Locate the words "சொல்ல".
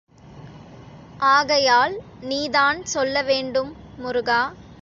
2.85-3.21